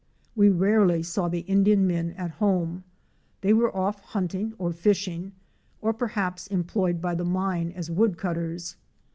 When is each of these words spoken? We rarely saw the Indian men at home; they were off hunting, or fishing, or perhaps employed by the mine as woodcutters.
We 0.35 0.49
rarely 0.49 1.03
saw 1.03 1.27
the 1.27 1.41
Indian 1.41 1.85
men 1.85 2.13
at 2.13 2.31
home; 2.31 2.83
they 3.41 3.53
were 3.53 3.71
off 3.77 3.99
hunting, 3.99 4.55
or 4.57 4.71
fishing, 4.71 5.31
or 5.79 5.93
perhaps 5.93 6.47
employed 6.47 7.01
by 7.03 7.13
the 7.13 7.23
mine 7.23 7.71
as 7.75 7.91
woodcutters. 7.91 8.77